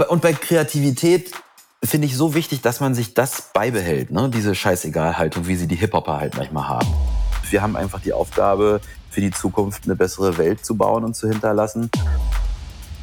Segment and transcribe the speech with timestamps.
[0.00, 1.32] Und bei Kreativität
[1.84, 4.30] finde ich so wichtig, dass man sich das beibehält, ne?
[4.30, 6.88] diese Scheißegalhaltung, wie sie die Hip-Hopper halt manchmal haben.
[7.50, 11.28] Wir haben einfach die Aufgabe, für die Zukunft eine bessere Welt zu bauen und zu
[11.28, 11.90] hinterlassen.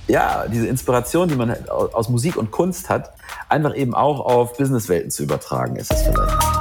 [0.07, 3.13] Ja, diese Inspiration, die man aus Musik und Kunst hat,
[3.47, 6.58] einfach eben auch auf Businesswelten zu übertragen, ist es vielleicht.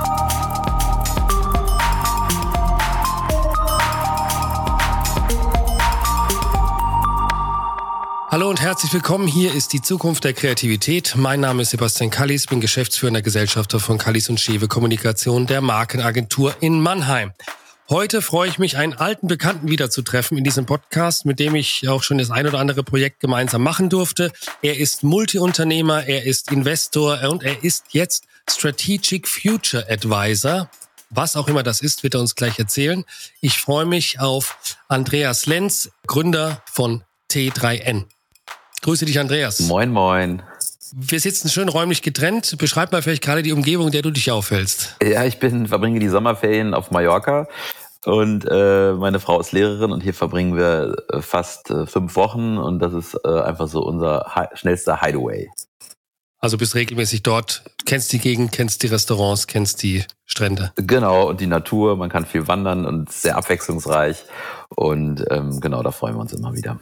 [8.31, 9.27] Hallo und herzlich willkommen.
[9.27, 11.15] Hier ist die Zukunft der Kreativität.
[11.17, 16.55] Mein Name ist Sebastian Kallis, bin geschäftsführender Gesellschafter von Kallis und Schewe Kommunikation der Markenagentur
[16.61, 17.33] in Mannheim.
[17.89, 22.03] Heute freue ich mich, einen alten Bekannten wiederzutreffen in diesem Podcast, mit dem ich auch
[22.03, 24.31] schon das ein oder andere Projekt gemeinsam machen durfte.
[24.61, 30.69] Er ist Multiunternehmer, er ist Investor und er ist jetzt Strategic Future Advisor.
[31.09, 33.07] Was auch immer das ist, wird er uns gleich erzählen.
[33.41, 38.05] Ich freue mich auf Andreas Lenz, Gründer von T3N.
[38.83, 39.61] Grüße dich, Andreas.
[39.61, 40.43] Moin, moin.
[40.93, 42.57] Wir sitzen schön räumlich getrennt.
[42.59, 44.97] Beschreib mal vielleicht gerade die Umgebung, in der du dich aufhältst.
[45.03, 47.47] Ja, ich bin, verbringe die Sommerferien auf Mallorca
[48.05, 52.57] und äh, meine Frau ist Lehrerin und hier verbringen wir äh, fast äh, fünf Wochen
[52.57, 55.51] und das ist äh, einfach so unser hi schnellster Hideaway.
[56.41, 60.73] Also bist regelmäßig dort, kennst die Gegend, kennst die Restaurants, kennst die Strände.
[60.77, 64.25] Genau, und die Natur, man kann viel wandern und sehr abwechslungsreich.
[64.69, 66.79] Und ähm, genau, da freuen wir uns immer wieder.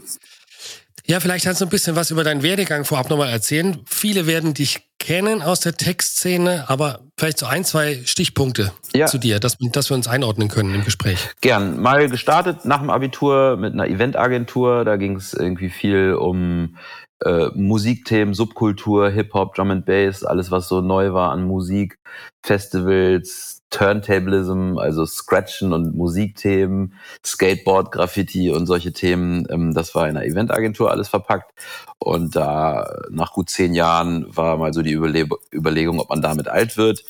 [1.09, 3.79] Ja, vielleicht kannst du ein bisschen was über deinen Werdegang vorab nochmal erzählen.
[3.87, 9.07] Viele werden dich kennen aus der Textszene, aber vielleicht so ein, zwei Stichpunkte ja.
[9.07, 11.19] zu dir, dass, dass wir uns einordnen können im Gespräch.
[11.41, 11.81] Gern.
[11.81, 14.85] Mal gestartet nach dem Abitur mit einer Eventagentur.
[14.85, 16.77] Da ging es irgendwie viel um
[17.25, 21.99] äh, Musikthemen, Subkultur, Hip-Hop, Drum and Bass, alles was so neu war an Musik,
[22.43, 29.47] Festivals, Turntablism, also Scratchen und Musikthemen, Skateboard, Graffiti und solche Themen.
[29.51, 31.53] Ähm, das war in einer Eventagentur alles verpackt.
[31.99, 36.49] Und da nach gut zehn Jahren war mal so die Überle Überlegung, ob man damit
[36.49, 37.05] alt wird.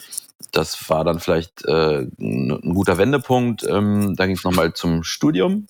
[0.53, 3.65] Das war dann vielleicht äh, ein guter Wendepunkt.
[3.65, 5.67] Ähm, da ging es nochmal zum Studium.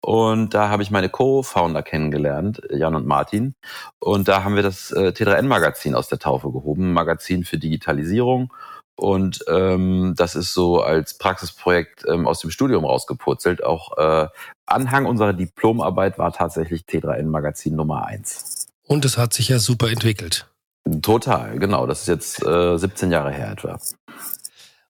[0.00, 3.54] Und da habe ich meine Co-Founder kennengelernt, Jan und Martin.
[3.98, 8.52] Und da haben wir das äh, T3N-Magazin aus der Taufe gehoben, Magazin für Digitalisierung.
[8.96, 13.64] Und ähm, das ist so als Praxisprojekt ähm, aus dem Studium rausgepurzelt.
[13.64, 14.28] Auch äh,
[14.66, 18.66] Anhang unserer Diplomarbeit war tatsächlich T3N Magazin Nummer eins.
[18.86, 20.46] Und es hat sich ja super entwickelt.
[21.02, 21.86] Total, genau.
[21.86, 23.78] Das ist jetzt äh, 17 Jahre her etwa.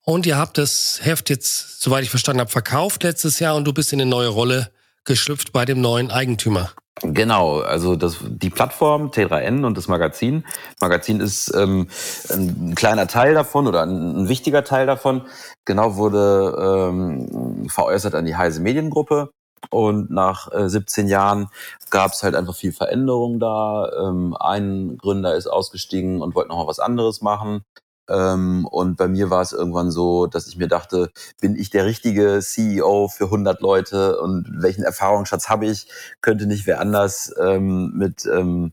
[0.04, 3.72] Und ihr habt das Heft jetzt, soweit ich verstanden habe, verkauft letztes Jahr und du
[3.72, 4.70] bist in eine neue Rolle
[5.04, 6.72] geschlüpft bei dem neuen Eigentümer.
[7.00, 10.44] Genau, also das, die Plattform T3N und das Magazin.
[10.80, 11.88] Magazin ist ähm,
[12.30, 15.22] ein kleiner Teil davon oder ein, ein wichtiger Teil davon.
[15.64, 19.30] Genau wurde ähm, veräußert an die Heise Mediengruppe.
[19.70, 21.48] Und nach äh, 17 Jahren
[21.90, 23.90] gab es halt einfach viel Veränderung da.
[23.98, 27.64] Ähm, ein Gründer ist ausgestiegen und wollte noch mal was anderes machen.
[28.08, 31.86] Ähm, und bei mir war es irgendwann so, dass ich mir dachte, bin ich der
[31.86, 35.88] richtige CEO für 100 Leute und welchen Erfahrungsschatz habe ich?
[36.20, 38.72] Könnte nicht wer anders ähm, mit ähm,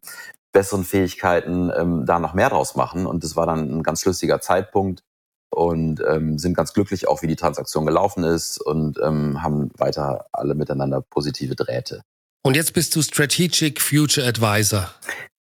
[0.52, 3.06] besseren Fähigkeiten ähm, da noch mehr draus machen?
[3.06, 5.04] Und das war dann ein ganz schlüssiger Zeitpunkt
[5.50, 10.26] und ähm, sind ganz glücklich auch, wie die Transaktion gelaufen ist und ähm, haben weiter
[10.32, 12.04] alle miteinander positive Drähte.
[12.44, 14.90] Und jetzt bist du Strategic Future Advisor.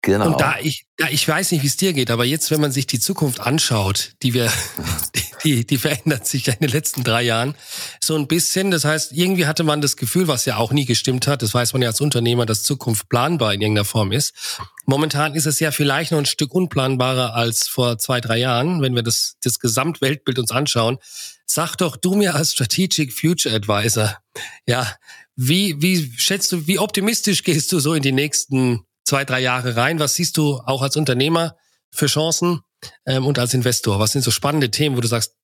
[0.08, 0.28] Genau.
[0.28, 2.72] Und da ich, da ich weiß nicht, wie es dir geht, aber jetzt, wenn man
[2.72, 4.50] sich die Zukunft anschaut, die wir,
[5.44, 7.54] die, die verändert sich ja in den letzten drei Jahren
[8.02, 8.70] so ein bisschen.
[8.70, 11.74] Das heißt, irgendwie hatte man das Gefühl, was ja auch nie gestimmt hat, das weiß
[11.74, 14.32] man ja als Unternehmer, dass Zukunft planbar in irgendeiner Form ist.
[14.86, 18.94] Momentan ist es ja vielleicht noch ein Stück unplanbarer als vor zwei, drei Jahren, wenn
[18.94, 20.96] wir das, das Gesamtweltbild uns anschauen.
[21.44, 24.16] Sag doch du mir als Strategic Future Advisor,
[24.66, 24.90] ja,
[25.36, 29.74] wie, wie schätzt du, wie optimistisch gehst du so in die nächsten zwei, drei Jahre
[29.76, 29.98] rein?
[29.98, 31.56] Was siehst du auch als Unternehmer
[31.90, 32.60] für Chancen
[33.06, 33.98] ähm, und als Investor?
[33.98, 35.34] Was sind so spannende Themen, wo du sagst,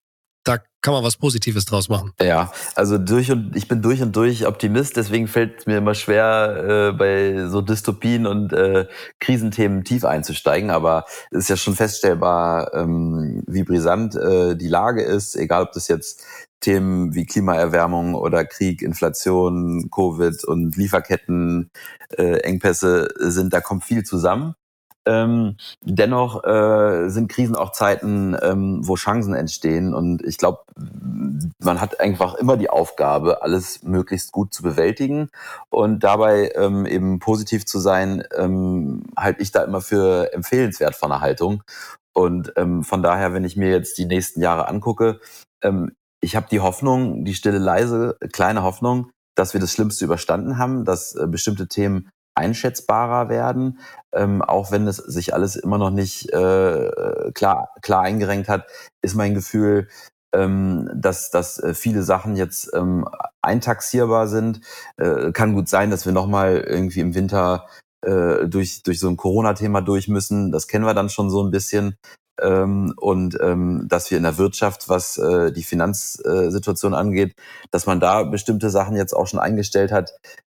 [0.46, 2.12] da kann man was Positives draus machen.
[2.20, 5.94] Ja, also durch und ich bin durch und durch Optimist, deswegen fällt es mir immer
[5.94, 8.86] schwer, äh, bei so Dystopien und äh,
[9.20, 10.68] Krisenthemen tief einzusteigen.
[10.68, 15.72] Aber es ist ja schon feststellbar, ähm, wie brisant äh, die Lage ist, egal ob
[15.72, 16.22] das jetzt
[16.64, 21.70] Themen wie Klimaerwärmung oder Krieg, Inflation, Covid und Lieferketten,
[22.16, 24.54] äh, Engpässe sind, da kommt viel zusammen.
[25.06, 29.92] Ähm, dennoch äh, sind Krisen auch Zeiten, ähm, wo Chancen entstehen.
[29.92, 30.64] Und ich glaube,
[31.62, 35.28] man hat einfach immer die Aufgabe, alles möglichst gut zu bewältigen.
[35.68, 41.10] Und dabei ähm, eben positiv zu sein, ähm, halte ich da immer für empfehlenswert von
[41.10, 41.62] der Haltung.
[42.14, 45.20] Und ähm, von daher, wenn ich mir jetzt die nächsten Jahre angucke,
[45.62, 45.92] ähm,
[46.24, 50.84] ich habe die Hoffnung, die stille, leise, kleine Hoffnung, dass wir das Schlimmste überstanden haben,
[50.84, 53.78] dass äh, bestimmte Themen einschätzbarer werden,
[54.12, 58.66] ähm, auch wenn es sich alles immer noch nicht äh, klar, klar eingerenkt hat,
[59.02, 59.88] ist mein Gefühl,
[60.34, 63.06] ähm, dass, dass äh, viele Sachen jetzt ähm,
[63.42, 64.62] eintaxierbar sind.
[64.96, 67.68] Äh, kann gut sein, dass wir nochmal irgendwie im Winter
[68.04, 70.50] äh, durch, durch so ein Corona-Thema durch müssen.
[70.50, 71.96] Das kennen wir dann schon so ein bisschen.
[72.40, 77.34] Ähm, und ähm, dass wir in der Wirtschaft, was äh, die Finanzsituation angeht,
[77.70, 80.12] dass man da bestimmte Sachen jetzt auch schon eingestellt hat,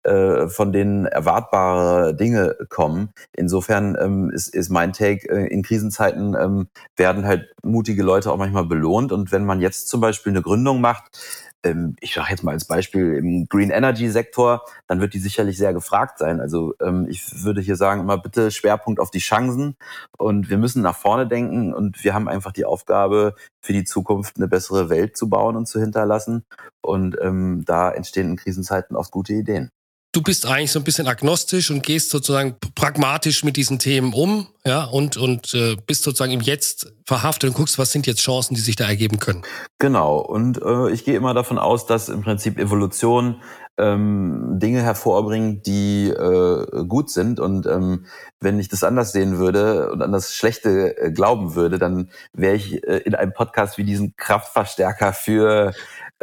[0.04, 3.08] äh, von denen erwartbare Dinge kommen.
[3.34, 8.36] Insofern ähm, ist, ist mein Take, äh, in Krisenzeiten ähm, werden halt mutige Leute auch
[8.36, 9.12] manchmal belohnt.
[9.12, 11.18] Und wenn man jetzt zum Beispiel eine Gründung macht,
[11.64, 15.58] ähm, ich sage jetzt mal als Beispiel im Green Energy Sektor, dann wird die sicherlich
[15.58, 16.40] sehr gefragt sein.
[16.40, 19.76] Also ähm, ich würde hier sagen, immer bitte Schwerpunkt auf die Chancen
[20.18, 24.36] und wir müssen nach vorne denken und wir haben einfach die Aufgabe, für die Zukunft
[24.36, 26.44] eine bessere Welt zu bauen und zu hinterlassen.
[26.82, 29.70] Und ähm, da entstehen in Krisenzeiten oft gute Ideen
[30.14, 34.46] du bist eigentlich so ein bisschen agnostisch und gehst sozusagen pragmatisch mit diesen Themen um,
[34.64, 38.54] ja, und, und äh, bist sozusagen im Jetzt verhaftet und guckst, was sind jetzt Chancen,
[38.54, 39.42] die sich da ergeben können.
[39.78, 40.18] Genau.
[40.18, 43.42] Und äh, ich gehe immer davon aus, dass im Prinzip Evolution
[43.76, 47.40] ähm, Dinge hervorbringt, die äh, gut sind.
[47.40, 48.06] Und ähm,
[48.40, 52.54] wenn ich das anders sehen würde und an das Schlechte äh, glauben würde, dann wäre
[52.54, 55.72] ich äh, in einem Podcast wie diesen Kraftverstärker für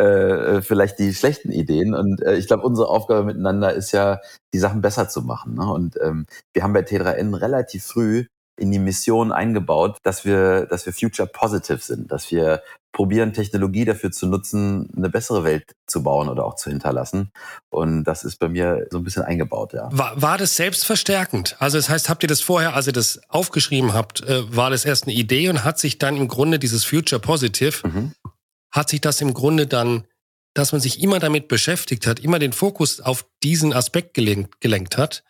[0.02, 1.94] äh, vielleicht die schlechten Ideen.
[1.94, 4.20] Und äh, ich glaube, unsere Aufgabe miteinander ist ja,
[4.54, 5.56] die Sachen besser zu machen.
[5.56, 5.72] Ne?
[5.72, 8.26] Und ähm, wir haben bei T3N relativ früh
[8.58, 12.62] in die Mission eingebaut, dass wir, dass wir future positive sind, dass wir
[12.92, 17.32] probieren, Technologie dafür zu nutzen, eine bessere Welt zu bauen oder auch zu hinterlassen.
[17.70, 19.90] Und das ist bei mir so ein bisschen eingebaut, ja.
[19.92, 21.56] War, war das selbstverstärkend?
[21.60, 24.84] Also das heißt, habt ihr das vorher, als ihr das aufgeschrieben habt, äh, war das
[24.84, 28.12] erst eine Idee und hat sich dann im Grunde dieses Future Positive, mhm
[28.72, 30.06] hat sich das im Grunde dann,
[30.54, 34.98] dass man sich immer damit beschäftigt hat, immer den Fokus auf diesen Aspekt gelenkt, gelenkt
[34.98, 35.24] hat,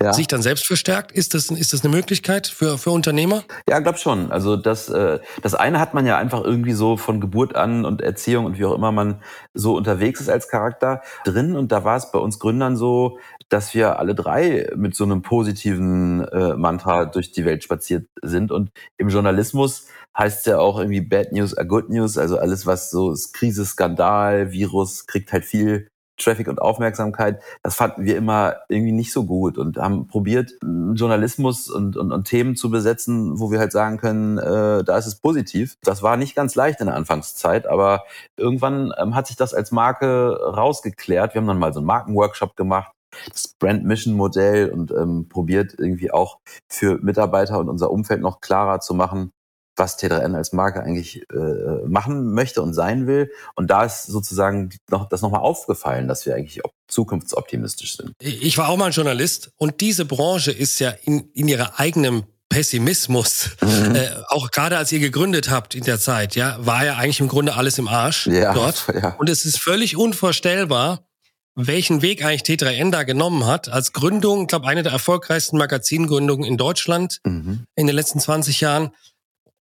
[0.00, 0.12] ja.
[0.12, 1.12] sich dann selbst verstärkt?
[1.12, 3.42] Ist das, ist das eine Möglichkeit für, für Unternehmer?
[3.68, 4.30] Ja, glaub schon.
[4.30, 8.00] Also das, äh, das eine hat man ja einfach irgendwie so von Geburt an und
[8.00, 9.22] Erziehung und wie auch immer man
[9.54, 11.56] so unterwegs ist als Charakter drin.
[11.56, 13.18] Und da war es bei uns Gründern so,
[13.48, 18.52] dass wir alle drei mit so einem positiven äh, Mantra durch die Welt spaziert sind.
[18.52, 19.86] Und im Journalismus
[20.18, 22.18] heißt ja auch irgendwie Bad News are Good News.
[22.18, 25.88] Also alles, was so Krise, Skandal, Virus, kriegt halt viel
[26.18, 27.40] Traffic und Aufmerksamkeit.
[27.62, 32.24] Das fanden wir immer irgendwie nicht so gut und haben probiert, Journalismus und, und, und
[32.24, 35.76] Themen zu besetzen, wo wir halt sagen können, äh, da ist es positiv.
[35.82, 38.02] Das war nicht ganz leicht in der Anfangszeit, aber
[38.36, 41.34] irgendwann ähm, hat sich das als Marke rausgeklärt.
[41.34, 42.92] Wir haben dann mal so einen Markenworkshop gemacht
[43.32, 46.38] das Brand Mission Modell und ähm, probiert irgendwie auch
[46.68, 49.32] für Mitarbeiter und unser Umfeld noch klarer zu machen,
[49.78, 53.30] was T3N als Marke eigentlich äh, machen möchte und sein will.
[53.54, 58.12] Und da ist sozusagen noch, das nochmal aufgefallen, dass wir eigentlich zukunftsoptimistisch sind.
[58.20, 62.24] Ich war auch mal ein Journalist und diese Branche ist ja in, in ihrer eigenen
[62.48, 63.94] Pessimismus, mhm.
[63.94, 67.28] äh, auch gerade als ihr gegründet habt in der Zeit, ja, war ja eigentlich im
[67.28, 68.86] Grunde alles im Arsch ja, dort.
[68.98, 69.14] Ja.
[69.18, 71.06] Und es ist völlig unvorstellbar,
[71.54, 73.68] welchen Weg eigentlich T3N da genommen hat.
[73.68, 77.64] Als Gründung, ich glaube, eine der erfolgreichsten Magazingründungen in Deutschland mhm.
[77.74, 78.90] in den letzten 20 Jahren.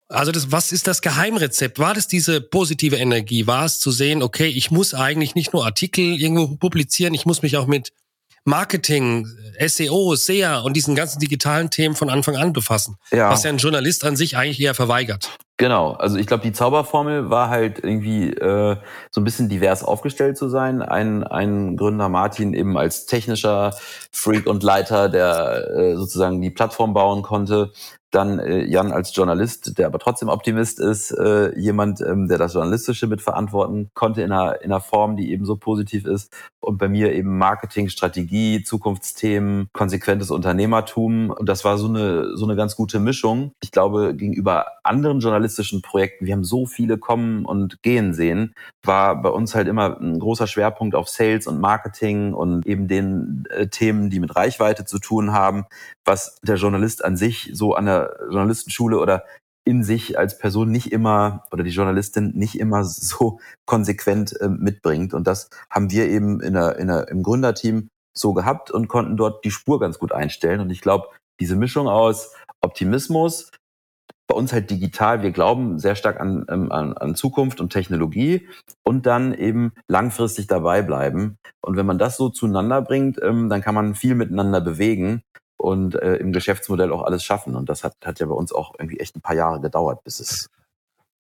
[0.09, 1.79] Also das, was ist das Geheimrezept?
[1.79, 3.47] War das diese positive Energie?
[3.47, 7.43] War es zu sehen, okay, ich muss eigentlich nicht nur Artikel irgendwo publizieren, ich muss
[7.43, 7.93] mich auch mit
[8.45, 9.27] Marketing,
[9.59, 12.97] SEO, SEA und diesen ganzen digitalen Themen von Anfang an befassen.
[13.11, 13.31] Ja.
[13.31, 15.37] Was ja ein Journalist an sich eigentlich eher verweigert.
[15.59, 18.77] Genau, also ich glaube, die Zauberformel war halt irgendwie äh,
[19.11, 20.83] so ein bisschen divers aufgestellt zu sein.
[20.83, 23.75] Ein, ein Gründer Martin eben als technischer
[24.13, 27.73] Freak und Leiter, der äh, sozusagen die Plattform bauen konnte,
[28.11, 32.55] dann äh, Jan als Journalist, der aber trotzdem Optimist ist, äh, jemand, ähm, der das
[32.55, 36.33] Journalistische mitverantworten konnte in einer, in einer Form, die eben so positiv ist.
[36.61, 41.31] Und bei mir eben Marketing, Strategie, Zukunftsthemen, konsequentes Unternehmertum.
[41.31, 43.53] Und das war so eine, so eine ganz gute Mischung.
[43.63, 49.21] Ich glaube, gegenüber anderen journalistischen Projekten, wir haben so viele kommen und gehen sehen, war
[49.21, 53.67] bei uns halt immer ein großer Schwerpunkt auf Sales und Marketing und eben den äh,
[53.67, 55.67] Themen, die mit Reichweite zu tun haben,
[56.05, 59.25] was der Journalist an sich so an der Journalistenschule oder
[59.67, 65.13] in sich als Person nicht immer oder die Journalistin nicht immer so konsequent äh, mitbringt.
[65.13, 69.17] Und das haben wir eben in der, in der, im Gründerteam so gehabt und konnten
[69.17, 70.61] dort die Spur ganz gut einstellen.
[70.61, 71.09] Und ich glaube,
[71.41, 72.33] diese Mischung aus
[72.65, 73.51] Optimismus,
[74.29, 78.49] bei uns halt digital, wir glauben sehr stark an, ähm, an, an Zukunft und Technologie
[78.85, 81.39] und dann eben langfristig dabei bleiben.
[81.61, 85.23] Und wenn man das so zueinander bringt, ähm, dann kann man viel miteinander bewegen
[85.57, 87.57] und äh, im Geschäftsmodell auch alles schaffen.
[87.57, 90.21] Und das hat, hat ja bei uns auch irgendwie echt ein paar Jahre gedauert, bis
[90.21, 90.51] es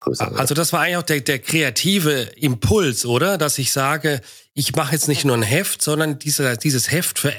[0.01, 3.39] größer Also das war eigentlich auch der, der kreative Impuls, oder?
[3.39, 4.21] Dass ich sage,
[4.55, 7.33] ich mache jetzt nicht nur ein Heft, sondern diese, dieses Heft ver,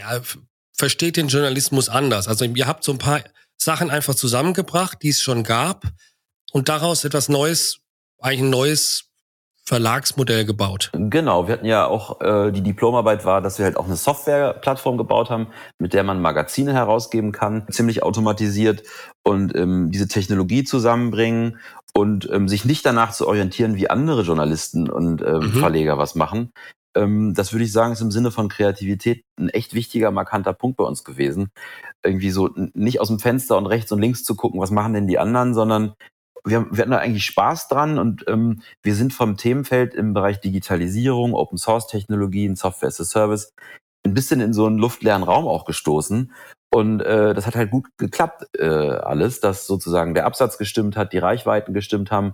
[0.74, 2.28] versteht den Journalismus anders.
[2.28, 3.22] Also ihr habt so ein paar
[3.58, 5.86] Sachen einfach zusammengebracht, die es schon gab
[6.52, 7.80] und daraus etwas Neues,
[8.20, 9.11] eigentlich ein neues
[9.64, 10.90] Verlagsmodell gebaut.
[10.94, 14.98] Genau, wir hatten ja auch, äh, die Diplomarbeit war, dass wir halt auch eine Softwareplattform
[14.98, 15.48] gebaut haben,
[15.80, 18.84] mit der man Magazine herausgeben kann, ziemlich automatisiert
[19.24, 21.60] und ähm, diese Technologie zusammenbringen
[21.94, 25.54] und ähm, sich nicht danach zu orientieren, wie andere Journalisten und ähm, mhm.
[25.54, 26.52] Verleger was machen.
[26.96, 30.78] Ähm, das würde ich sagen, ist im Sinne von Kreativität ein echt wichtiger, markanter Punkt
[30.78, 31.52] bei uns gewesen.
[32.04, 35.08] Irgendwie so nicht aus dem Fenster und rechts und links zu gucken, was machen denn
[35.08, 35.94] die anderen, sondern
[36.46, 40.40] wir, wir hatten da eigentlich Spaß dran und ähm, wir sind vom Themenfeld im Bereich
[40.40, 43.54] Digitalisierung, Open Source Technologien, Software as a Service
[44.04, 46.34] ein bisschen in so einen luftleeren Raum auch gestoßen.
[46.74, 51.14] Und äh, das hat halt gut geklappt, äh, alles, dass sozusagen der Absatz gestimmt hat,
[51.14, 52.34] die Reichweiten gestimmt haben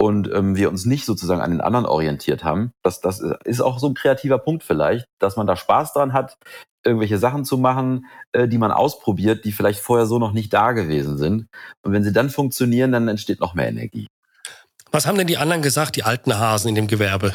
[0.00, 2.72] und ähm, wir uns nicht sozusagen an den anderen orientiert haben.
[2.82, 6.38] Das, das ist auch so ein kreativer Punkt vielleicht, dass man da Spaß dran hat,
[6.82, 10.72] irgendwelche Sachen zu machen, äh, die man ausprobiert, die vielleicht vorher so noch nicht da
[10.72, 11.48] gewesen sind.
[11.82, 14.06] Und wenn sie dann funktionieren, dann entsteht noch mehr Energie.
[14.90, 17.34] Was haben denn die anderen gesagt, die alten Hasen in dem Gewerbe?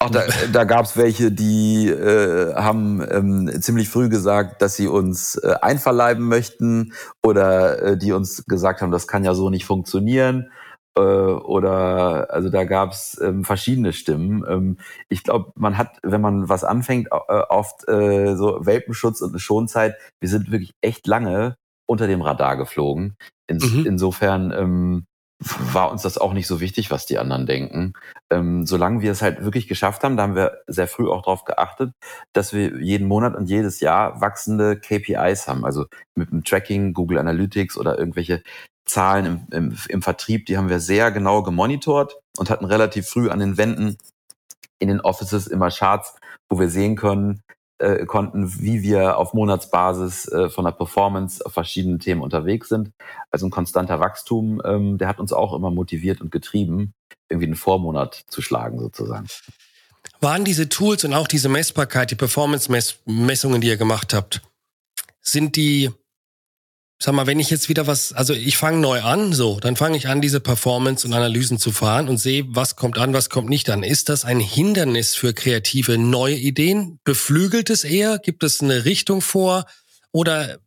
[0.00, 4.88] Ach, da, da gab es welche, die äh, haben ähm, ziemlich früh gesagt, dass sie
[4.88, 6.92] uns äh, einverleiben möchten
[7.24, 10.50] oder äh, die uns gesagt haben, das kann ja so nicht funktionieren.
[10.96, 14.44] Äh, oder also da gab es ähm, verschiedene Stimmen.
[14.48, 14.78] Ähm,
[15.08, 19.40] ich glaube, man hat, wenn man was anfängt, äh, oft äh, so Welpenschutz und eine
[19.40, 19.96] Schonzeit.
[20.20, 21.56] Wir sind wirklich echt lange
[21.86, 23.16] unter dem Radar geflogen.
[23.46, 23.86] Ins, mhm.
[23.86, 25.06] Insofern ähm,
[25.72, 27.94] war uns das auch nicht so wichtig, was die anderen denken.
[28.30, 31.44] Ähm, solange wir es halt wirklich geschafft haben, da haben wir sehr früh auch darauf
[31.44, 31.92] geachtet,
[32.34, 35.64] dass wir jeden Monat und jedes Jahr wachsende KPIs haben.
[35.64, 38.42] Also mit dem Tracking, Google Analytics oder irgendwelche
[38.84, 43.30] Zahlen im, im, im Vertrieb, die haben wir sehr genau gemonitort und hatten relativ früh
[43.30, 43.96] an den Wänden
[44.78, 46.14] in den Offices immer Charts,
[46.48, 47.42] wo wir sehen können,
[47.78, 52.90] äh, konnten, wie wir auf Monatsbasis äh, von der Performance auf verschiedenen Themen unterwegs sind.
[53.30, 56.92] Also ein konstanter Wachstum, ähm, der hat uns auch immer motiviert und getrieben,
[57.28, 59.26] irgendwie einen Vormonat zu schlagen sozusagen.
[60.20, 64.42] Waren diese Tools und auch diese Messbarkeit, die Performance-Messungen, die ihr gemacht habt,
[65.22, 65.90] sind die
[67.02, 69.96] sag mal, wenn ich jetzt wieder was, also ich fange neu an, so, dann fange
[69.96, 73.48] ich an, diese Performance und Analysen zu fahren und sehe, was kommt an, was kommt
[73.48, 73.82] nicht an.
[73.82, 77.00] Ist das ein Hindernis für kreative neue Ideen?
[77.04, 78.18] Beflügelt es eher?
[78.18, 79.64] Gibt es eine Richtung vor?
[80.12, 80.58] Oder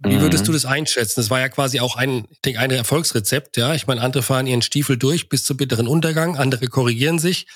[0.00, 0.56] wie würdest du mhm.
[0.56, 1.20] das einschätzen?
[1.20, 3.74] Das war ja quasi auch ein, ich denke, ein Erfolgsrezept, ja.
[3.74, 7.46] Ich meine, andere fahren ihren Stiefel durch bis zum bitteren Untergang, andere korrigieren sich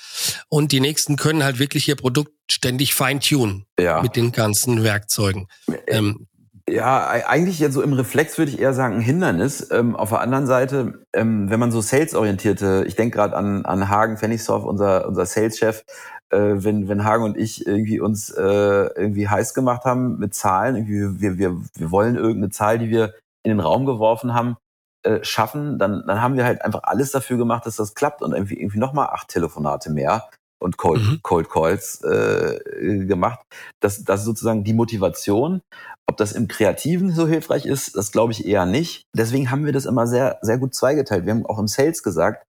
[0.49, 4.01] und die nächsten können halt wirklich ihr Produkt ständig feintunen ja.
[4.01, 5.47] mit den ganzen Werkzeugen.
[5.87, 6.27] Ähm,
[6.73, 9.69] ja, eigentlich jetzt so im Reflex würde ich eher sagen ein Hindernis.
[9.71, 13.89] Ähm, auf der anderen Seite, ähm, wenn man so salesorientierte, ich denke gerade an, an
[13.89, 15.83] Hagen Fenningsorf, unser, unser Sales-Chef,
[16.31, 20.75] äh, wenn, wenn Hagen und ich irgendwie uns äh, irgendwie heiß gemacht haben mit Zahlen,
[20.75, 23.13] irgendwie wir, wir, wir wollen irgendeine Zahl, die wir
[23.43, 24.57] in den Raum geworfen haben,
[25.03, 28.33] äh, schaffen, dann, dann haben wir halt einfach alles dafür gemacht, dass das klappt und
[28.33, 30.27] irgendwie, irgendwie nochmal acht Telefonate mehr
[30.63, 31.19] und Cold, mhm.
[31.21, 33.39] Cold Calls äh, gemacht.
[33.79, 35.61] Das, das ist sozusagen die Motivation.
[36.05, 39.03] Ob das im Kreativen so hilfreich ist, das glaube ich eher nicht.
[39.15, 41.25] Deswegen haben wir das immer sehr, sehr gut zweigeteilt.
[41.25, 42.45] Wir haben auch im Sales gesagt,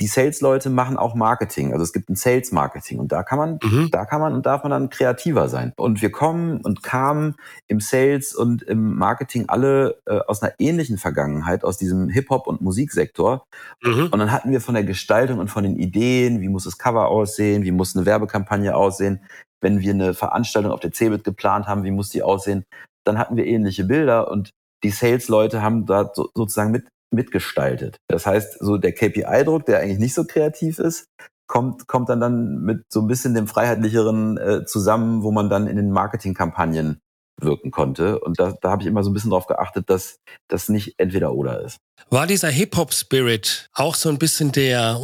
[0.00, 1.72] die Sales-Leute machen auch Marketing.
[1.72, 3.90] Also es gibt ein Sales-Marketing und da kann man, mhm.
[3.92, 5.72] da kann man und darf man dann kreativer sein.
[5.76, 7.36] Und wir kommen und kamen
[7.68, 12.60] im Sales und im Marketing alle äh, aus einer ähnlichen Vergangenheit, aus diesem Hip-Hop- und
[12.60, 13.46] Musiksektor.
[13.82, 14.08] Mhm.
[14.10, 17.08] Und dann hatten wir von der Gestaltung und von den Ideen, wie muss das Cover
[17.08, 19.20] aussehen, wie muss eine Werbekampagne aussehen,
[19.60, 22.64] wenn wir eine Veranstaltung auf der CeBIT geplant haben, wie muss die aussehen,
[23.04, 24.50] dann hatten wir ähnliche Bilder und
[24.82, 27.96] die Sales-Leute haben da so, sozusagen mit mitgestaltet.
[28.08, 31.06] Das heißt, so der KPI-Druck, der eigentlich nicht so kreativ ist,
[31.46, 35.66] kommt, kommt dann, dann mit so ein bisschen dem Freiheitlicheren äh, zusammen, wo man dann
[35.66, 37.00] in den Marketingkampagnen
[37.40, 38.20] wirken konnte.
[38.20, 41.32] Und da, da habe ich immer so ein bisschen darauf geachtet, dass das nicht entweder
[41.32, 41.78] oder ist.
[42.10, 45.00] War dieser Hip-Hop-Spirit auch so ein bisschen der,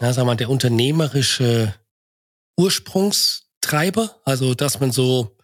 [0.00, 1.74] ja, sag mal, der unternehmerische
[2.58, 4.16] Ursprungstreiber?
[4.24, 5.36] Also, dass man so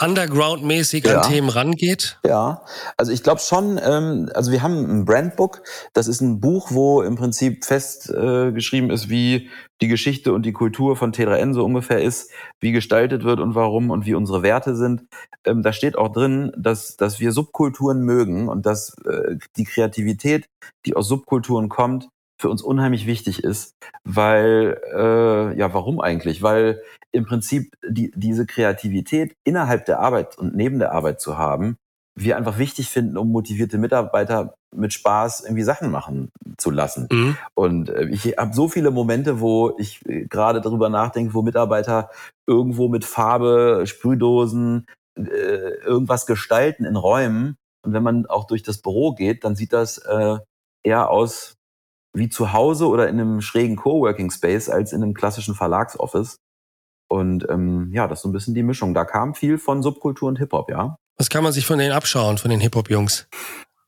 [0.00, 1.20] Underground-mäßig ja.
[1.20, 2.18] an Themen rangeht?
[2.24, 2.62] Ja,
[2.96, 5.62] also ich glaube schon, ähm, also wir haben ein Brandbook,
[5.94, 9.48] das ist ein Buch, wo im Prinzip fest äh, geschrieben ist, wie
[9.80, 13.90] die Geschichte und die Kultur von T3N so ungefähr ist, wie gestaltet wird und warum
[13.90, 15.04] und wie unsere Werte sind.
[15.44, 20.48] Ähm, da steht auch drin, dass, dass wir Subkulturen mögen und dass äh, die Kreativität,
[20.84, 22.08] die aus Subkulturen kommt,
[22.38, 23.74] für uns unheimlich wichtig ist,
[24.04, 26.42] weil, äh, ja, warum eigentlich?
[26.42, 31.76] Weil im Prinzip die, diese Kreativität innerhalb der Arbeit und neben der Arbeit zu haben,
[32.16, 37.08] wir einfach wichtig finden, um motivierte Mitarbeiter mit Spaß irgendwie Sachen machen zu lassen.
[37.10, 37.36] Mhm.
[37.54, 42.10] Und äh, ich habe so viele Momente, wo ich äh, gerade darüber nachdenke, wo Mitarbeiter
[42.46, 45.22] irgendwo mit Farbe, Sprühdosen, äh,
[45.84, 47.56] irgendwas gestalten in Räumen.
[47.84, 50.38] Und wenn man auch durch das Büro geht, dann sieht das äh,
[50.82, 51.55] eher aus
[52.16, 56.38] wie zu Hause oder in einem schrägen Coworking Space als in einem klassischen Verlagsoffice.
[57.08, 58.94] Und ähm, ja, das ist so ein bisschen die Mischung.
[58.94, 60.96] Da kam viel von Subkultur und Hip-Hop, ja.
[61.18, 63.28] Was kann man sich von denen abschauen, von den Hip-Hop-Jungs?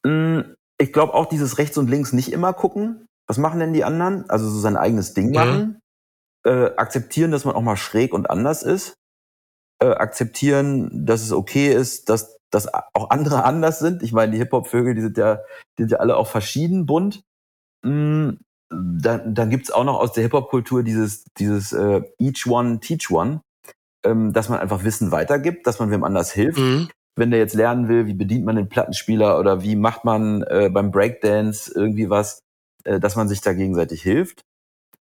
[0.05, 0.41] Mm,
[0.79, 3.07] ich glaube auch dieses rechts und links nicht immer gucken.
[3.27, 4.29] Was machen denn die anderen?
[4.31, 5.35] Also so sein eigenes Ding mhm.
[5.35, 5.81] machen.
[6.45, 8.95] Äh, akzeptieren, dass man auch mal schräg und anders ist.
[9.83, 14.03] Äh, akzeptieren, dass es okay ist, dass, dass auch andere anders sind.
[14.03, 15.41] Ich meine, die Hip-Hop-Vögel, die sind ja,
[15.79, 17.23] die sind ja alle auch verschieden bunt.
[17.85, 18.31] Mm,
[18.71, 23.41] dann, dann gibt's auch noch aus der Hip-Hop-Kultur dieses, dieses äh, Each One, Teach One,
[24.05, 26.59] ähm, dass man einfach Wissen weitergibt, dass man wem anders hilft.
[26.59, 26.89] Mhm.
[27.17, 30.71] Wenn der jetzt lernen will, wie bedient man den Plattenspieler oder wie macht man äh,
[30.71, 32.41] beim Breakdance irgendwie was,
[32.85, 34.43] äh, dass man sich da gegenseitig hilft.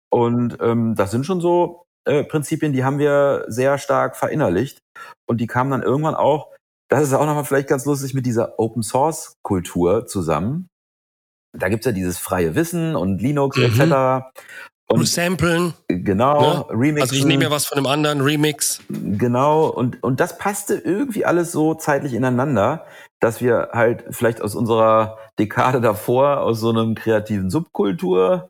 [0.09, 4.79] Und ähm, das sind schon so äh, Prinzipien, die haben wir sehr stark verinnerlicht.
[5.27, 6.49] Und die kamen dann irgendwann auch,
[6.89, 10.67] das ist auch nochmal vielleicht ganz lustig, mit dieser Open Source Kultur zusammen
[11.53, 13.63] da gibt's ja dieses freie Wissen und Linux mhm.
[13.63, 14.25] etc.
[14.87, 15.73] Und Samplen.
[15.87, 16.65] Genau, ne?
[16.69, 17.01] Remixen.
[17.01, 18.81] Also ich nehme ja was von einem anderen, Remix.
[18.89, 22.85] Genau, und, und das passte irgendwie alles so zeitlich ineinander,
[23.19, 28.49] dass wir halt vielleicht aus unserer Dekade davor, aus so einem kreativen Subkultur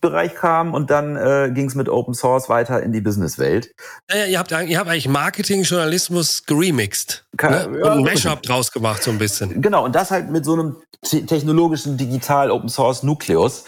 [0.00, 3.72] Bereich kam und dann äh, ging es mit Open Source weiter in die Businesswelt.
[4.10, 7.78] Ja, ihr, habt, ihr habt eigentlich Marketing, Journalismus geremixed Kann, ne?
[7.78, 9.60] ja, und ein Mashup draus gemacht so ein bisschen.
[9.62, 13.64] Genau, und das halt mit so einem technologischen Digital Open Source Nukleus.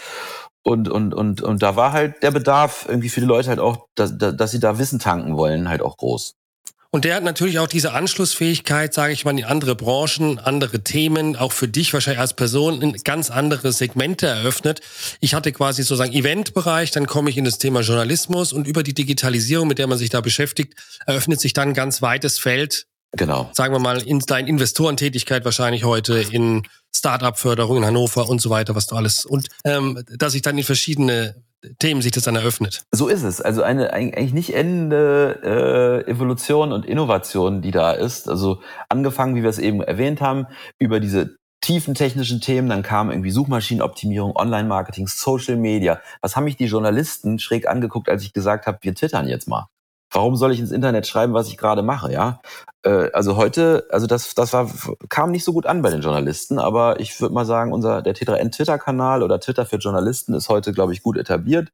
[0.63, 3.87] Und, und, und, und da war halt der Bedarf irgendwie für die Leute halt auch,
[3.95, 6.35] dass, dass sie da Wissen tanken wollen, halt auch groß.
[6.91, 11.35] Und der hat natürlich auch diese Anschlussfähigkeit, sage ich mal, in andere Branchen, andere Themen,
[11.35, 14.81] auch für dich wahrscheinlich als Person in ganz andere Segmente eröffnet.
[15.19, 18.95] Ich hatte quasi sozusagen Eventbereich, dann komme ich in das Thema Journalismus und über die
[18.95, 20.73] Digitalisierung, mit der man sich da beschäftigt,
[21.05, 22.87] eröffnet sich dann ein ganz weites Feld.
[23.11, 23.51] Genau.
[23.53, 28.73] Sagen wir mal, in deiner Investorentätigkeit wahrscheinlich heute in Startup-Förderung in Hannover und so weiter,
[28.73, 31.35] was du alles und ähm, dass ich dann in verschiedene
[31.79, 32.83] Themen sich das dann eröffnet.
[32.91, 33.41] So ist es.
[33.41, 38.29] Also eine eigentlich nicht endende äh, Evolution und Innovation, die da ist.
[38.29, 43.11] Also angefangen, wie wir es eben erwähnt haben, über diese tiefen technischen Themen, dann kam
[43.11, 45.99] irgendwie Suchmaschinenoptimierung, Online-Marketing, Social Media.
[46.21, 49.67] Was haben mich die Journalisten schräg angeguckt, als ich gesagt habe, wir twittern jetzt mal?
[50.11, 52.41] Warum soll ich ins Internet schreiben, was ich gerade mache, ja?
[52.83, 54.69] Äh, also heute, also das, das war,
[55.09, 58.15] kam nicht so gut an bei den Journalisten, aber ich würde mal sagen, unser, der
[58.15, 61.69] T3N Twitter-Kanal oder Twitter für Journalisten ist heute, glaube ich, gut etabliert.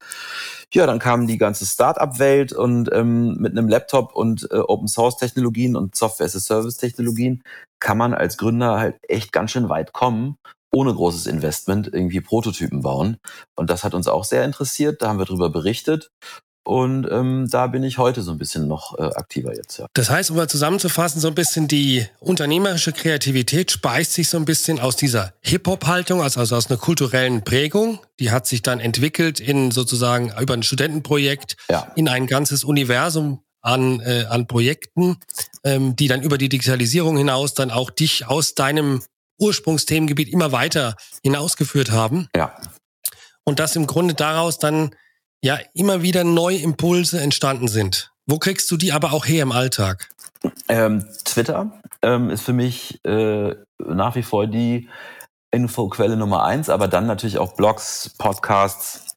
[0.74, 5.96] Ja, dann kam die ganze Start-up-Welt und ähm, mit einem Laptop und äh, Open-Source-Technologien und
[5.96, 7.44] Software-as-a-Service-Technologien
[7.80, 10.38] kann man als Gründer halt echt ganz schön weit kommen
[10.76, 13.18] ohne großes Investment irgendwie Prototypen bauen.
[13.56, 15.02] Und das hat uns auch sehr interessiert.
[15.02, 16.12] Da haben wir drüber berichtet.
[16.66, 19.78] Und ähm, da bin ich heute so ein bisschen noch äh, aktiver jetzt.
[19.78, 19.86] Ja.
[19.94, 24.46] Das heißt, um mal zusammenzufassen, so ein bisschen die unternehmerische Kreativität speist sich so ein
[24.46, 28.00] bisschen aus dieser Hip-Hop-Haltung, also, also aus einer kulturellen Prägung.
[28.20, 31.92] Die hat sich dann entwickelt in sozusagen über ein Studentenprojekt ja.
[31.96, 35.18] in ein ganzes Universum an, äh, an Projekten,
[35.64, 39.04] ähm, die dann über die Digitalisierung hinaus dann auch dich aus deinem
[39.38, 42.28] Ursprungsthemengebiet immer weiter hinausgeführt haben.
[42.36, 42.56] Ja.
[43.44, 44.96] Und das im Grunde daraus dann
[45.44, 48.12] ja immer wieder neue Impulse entstanden sind.
[48.26, 50.10] Wo kriegst du die aber auch her im Alltag?
[50.68, 51.72] Ähm, Twitter
[52.02, 54.90] ähm, ist für mich äh, nach wie vor die
[55.52, 59.16] Infoquelle Nummer eins, aber dann natürlich auch Blogs, Podcasts,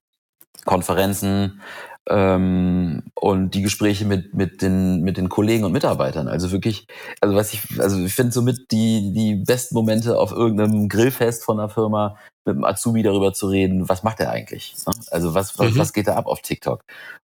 [0.65, 1.61] Konferenzen,
[2.09, 6.29] ähm, und die Gespräche mit mit den mit den Kollegen und Mitarbeitern.
[6.29, 6.87] Also wirklich,
[7.21, 11.59] also was ich, also ich finde somit die die besten Momente auf irgendeinem Grillfest von
[11.59, 14.75] einer Firma mit dem Azubi darüber zu reden, was macht er eigentlich?
[14.87, 14.95] Ne?
[15.11, 15.79] Also was was, mhm.
[15.79, 16.83] was geht da ab auf TikTok?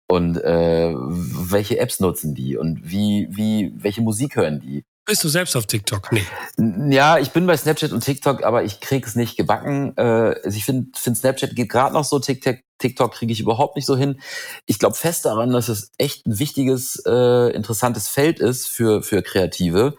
[0.07, 4.83] Und äh, welche Apps nutzen die und wie wie welche Musik hören die?
[5.05, 6.11] Bist du selbst auf TikTok?
[6.13, 6.95] Nee.
[6.95, 9.93] Ja, ich bin bei Snapchat und TikTok, aber ich krieg es nicht gebacken.
[9.97, 13.75] Äh, also ich finde, find Snapchat geht gerade noch so, TikTok, TikTok kriege ich überhaupt
[13.77, 14.19] nicht so hin.
[14.65, 19.21] Ich glaube fest daran, dass es echt ein wichtiges, äh, interessantes Feld ist für, für
[19.21, 19.95] Kreative.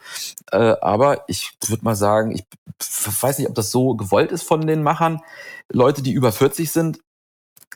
[0.52, 2.44] Äh, aber ich würde mal sagen, ich
[3.20, 5.20] weiß nicht, ob das so gewollt ist von den Machern.
[5.72, 6.98] Leute, die über 40 sind,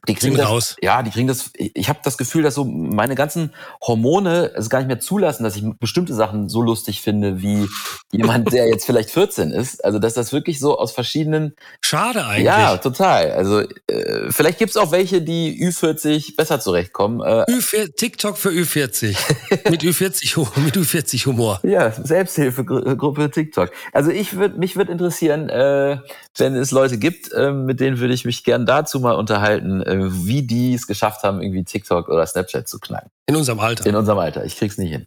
[0.06, 0.76] die kriegen das, raus.
[0.80, 1.50] Ja, die kriegen das.
[1.54, 5.56] Ich habe das Gefühl, dass so meine ganzen Hormone es gar nicht mehr zulassen, dass
[5.56, 7.68] ich bestimmte Sachen so lustig finde wie
[8.12, 9.84] jemand, der jetzt vielleicht 14 ist.
[9.84, 11.54] Also dass das wirklich so aus verschiedenen.
[11.80, 12.46] Schade eigentlich.
[12.46, 13.32] Ja, total.
[13.32, 17.20] Also äh, vielleicht gibt's auch welche, die Ü40 besser zurechtkommen.
[17.20, 19.16] Äh, Ü4, TikTok für Ü40
[19.70, 21.60] mit Ü40 mit Ü40 Humor.
[21.62, 23.70] Ja, Selbsthilfegruppe TikTok.
[23.92, 25.98] Also ich würde mich würde interessieren, äh,
[26.40, 29.98] wenn es Leute gibt, ähm, mit denen würde ich mich gern dazu mal unterhalten, äh,
[30.24, 33.10] wie die es geschafft haben, irgendwie TikTok oder Snapchat zu knacken.
[33.26, 33.86] In unserem Alter.
[33.86, 34.44] In unserem Alter.
[34.44, 35.06] Ich krieg's nicht hin.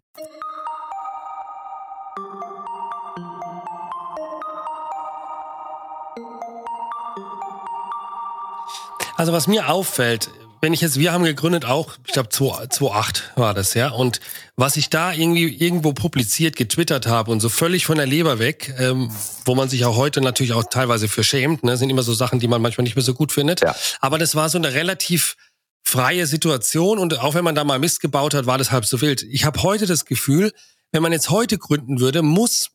[9.17, 13.53] Also was mir auffällt, wenn ich jetzt, wir haben gegründet auch, ich glaube 2008 war
[13.53, 13.89] das, ja.
[13.89, 14.19] Und
[14.55, 18.73] was ich da irgendwie irgendwo publiziert, getwittert habe und so völlig von der Leber weg,
[18.77, 19.11] ähm,
[19.43, 22.39] wo man sich auch heute natürlich auch teilweise für schämt, ne, sind immer so Sachen,
[22.39, 23.61] die man manchmal nicht mehr so gut findet.
[23.61, 23.75] Ja.
[23.99, 25.35] Aber das war so eine relativ
[25.83, 29.01] freie Situation und auch wenn man da mal Mist gebaut hat, war das halb so
[29.01, 29.23] wild.
[29.23, 30.53] Ich habe heute das Gefühl,
[30.91, 32.69] wenn man jetzt heute gründen würde, muss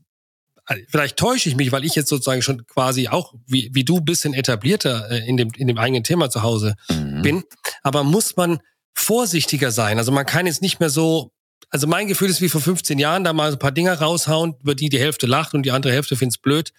[0.88, 4.34] vielleicht täusche ich mich, weil ich jetzt sozusagen schon quasi auch wie, wie du bisschen
[4.34, 7.22] etablierter äh, in dem, in dem eigenen Thema zu Hause mhm.
[7.22, 7.44] bin.
[7.82, 8.58] Aber muss man
[8.94, 9.98] vorsichtiger sein?
[9.98, 11.32] Also man kann jetzt nicht mehr so,
[11.70, 14.74] also mein Gefühl ist wie vor 15 Jahren, da mal ein paar Dinger raushauen, über
[14.74, 16.72] die die Hälfte lacht und die andere Hälfte find's blöd.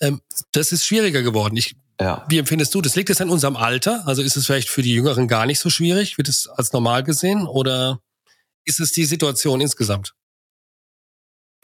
[0.00, 0.20] Ähm,
[0.52, 1.56] das ist schwieriger geworden.
[1.56, 2.24] Ich, ja.
[2.28, 2.96] Wie empfindest du das?
[2.96, 4.06] Liegt es an unserem Alter?
[4.06, 6.18] Also ist es vielleicht für die Jüngeren gar nicht so schwierig?
[6.18, 7.46] Wird es als normal gesehen?
[7.46, 8.00] Oder
[8.64, 10.14] ist es die Situation insgesamt?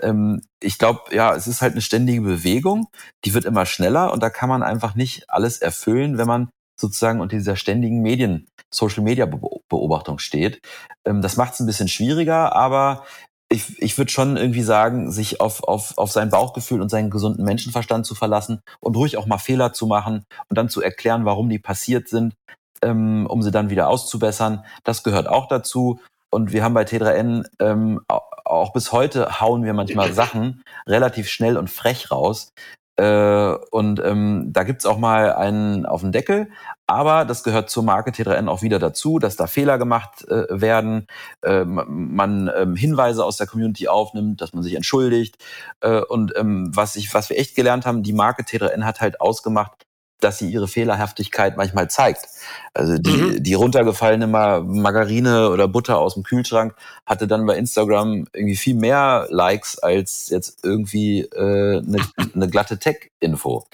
[0.03, 2.89] Ähm, ich glaube, ja, es ist halt eine ständige Bewegung,
[3.25, 7.21] die wird immer schneller und da kann man einfach nicht alles erfüllen, wenn man sozusagen
[7.21, 10.61] unter dieser ständigen Medien, Social Media Beobachtung steht.
[11.05, 13.05] Ähm, das macht es ein bisschen schwieriger, aber
[13.49, 17.45] ich, ich würde schon irgendwie sagen, sich auf, auf, auf sein Bauchgefühl und seinen gesunden
[17.45, 21.49] Menschenverstand zu verlassen und ruhig auch mal Fehler zu machen und dann zu erklären, warum
[21.49, 22.35] die passiert sind,
[22.83, 24.65] ähm, um sie dann wieder auszubessern.
[24.85, 26.01] Das gehört auch dazu.
[26.31, 31.57] Und wir haben bei T3N ähm, auch bis heute hauen wir manchmal Sachen relativ schnell
[31.57, 32.53] und frech raus.
[32.99, 36.49] Äh, und ähm, da gibt's auch mal einen auf den Deckel,
[36.87, 41.07] aber das gehört zur Marke T3N auch wieder dazu, dass da Fehler gemacht äh, werden,
[41.43, 45.37] äh, man ähm, Hinweise aus der Community aufnimmt, dass man sich entschuldigt.
[45.81, 49.21] Äh, und ähm, was, ich, was wir echt gelernt haben, die Marke T3N hat halt
[49.21, 49.86] ausgemacht,
[50.21, 52.27] dass sie ihre Fehlerhaftigkeit manchmal zeigt.
[52.75, 53.43] Also die, mhm.
[53.43, 56.75] die runtergefallene Margarine oder Butter aus dem Kühlschrank
[57.05, 61.99] hatte dann bei Instagram irgendwie viel mehr Likes als jetzt irgendwie äh, eine,
[62.35, 63.67] eine glatte Tech-Info.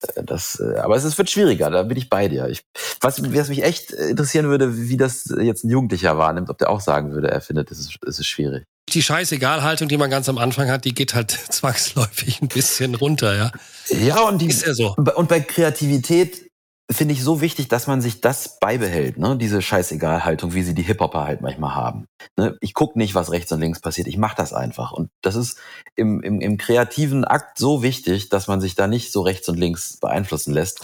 [0.00, 2.48] Äh, das, äh, aber es wird schwieriger, da bin ich bei dir.
[2.48, 2.64] Ich,
[3.00, 6.80] was, was mich echt interessieren würde, wie das jetzt ein Jugendlicher wahrnimmt, ob der auch
[6.80, 10.38] sagen würde, er findet, es ist, es ist schwierig die Scheißegalhaltung, die man ganz am
[10.38, 13.52] Anfang hat, die geht halt zwangsläufig ein bisschen runter, ja.
[13.88, 14.94] Ja, und die, ist ja so.
[14.96, 16.48] Und bei Kreativität
[16.90, 19.36] finde ich so wichtig, dass man sich das beibehält, ne?
[19.36, 22.06] Diese Scheißegalhaltung, wie sie die Hip-Hopper halt manchmal haben.
[22.36, 22.56] Ne?
[22.60, 24.92] Ich guck nicht, was rechts und links passiert, ich mache das einfach.
[24.92, 25.58] Und das ist
[25.96, 29.58] im, im, im kreativen Akt so wichtig, dass man sich da nicht so rechts und
[29.58, 30.80] links beeinflussen lässt.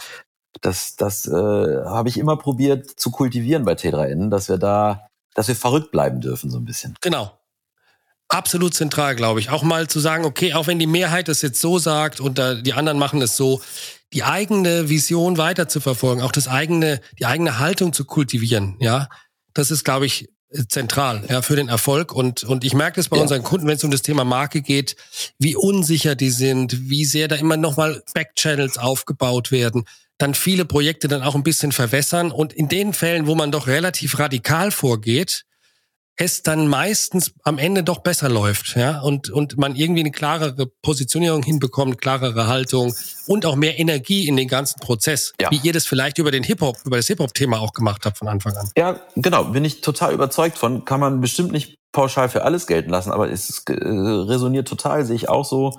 [0.61, 5.49] Das, das äh, habe ich immer probiert zu kultivieren bei T3N, dass wir da, dass
[5.49, 6.97] wir verrückt bleiben dürfen, so ein bisschen.
[7.01, 7.33] Genau
[8.29, 9.51] absolut zentral, glaube ich.
[9.51, 12.55] Auch mal zu sagen, okay, auch wenn die Mehrheit das jetzt so sagt und da
[12.55, 13.63] die anderen machen es so,
[14.13, 19.09] die eigene Vision weiter zu verfolgen, auch das eigene, die eigene Haltung zu kultivieren, ja,
[19.55, 20.29] das ist, glaube ich,
[20.69, 22.13] zentral ja, für den Erfolg.
[22.13, 23.23] Und, und ich merke das bei ja.
[23.23, 24.97] unseren Kunden, wenn es um das Thema Marke geht,
[25.39, 29.85] wie unsicher die sind, wie sehr da immer nochmal Backchannels aufgebaut werden,
[30.19, 32.31] dann viele Projekte dann auch ein bisschen verwässern.
[32.31, 35.45] Und in den Fällen, wo man doch relativ radikal vorgeht,
[36.16, 40.66] es dann meistens am Ende doch besser läuft, ja, und, und man irgendwie eine klarere
[40.83, 42.94] Positionierung hinbekommt, klarere Haltung
[43.27, 45.50] und auch mehr Energie in den ganzen Prozess, ja.
[45.50, 48.57] wie ihr das vielleicht über den Hip-Hop, über das Hip-Hop-Thema auch gemacht habt von Anfang
[48.57, 48.70] an.
[48.77, 52.90] Ja, genau, bin ich total überzeugt von, kann man bestimmt nicht pauschal für alles gelten
[52.90, 55.79] lassen, aber es äh, resoniert total, sehe ich auch so.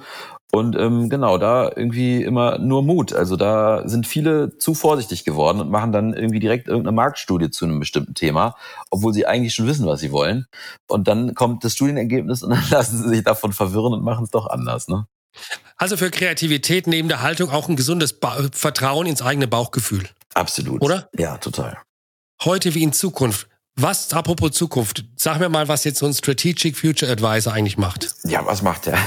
[0.51, 3.13] Und ähm, genau, da irgendwie immer nur Mut.
[3.13, 7.65] Also da sind viele zu vorsichtig geworden und machen dann irgendwie direkt irgendeine Marktstudie zu
[7.65, 8.55] einem bestimmten Thema,
[8.89, 10.45] obwohl sie eigentlich schon wissen, was sie wollen.
[10.88, 14.31] Und dann kommt das Studienergebnis und dann lassen sie sich davon verwirren und machen es
[14.31, 14.88] doch anders.
[14.88, 15.08] Ne?
[15.77, 20.08] Also für Kreativität neben der Haltung auch ein gesundes ba Vertrauen ins eigene Bauchgefühl.
[20.34, 20.81] Absolut.
[20.81, 21.10] Oder?
[21.17, 21.77] Ja, total.
[22.43, 23.47] Heute wie in Zukunft.
[23.77, 28.15] Was, apropos Zukunft, sag mir mal, was jetzt so ein Strategic Future Advisor eigentlich macht.
[28.23, 28.97] Ja, was macht er?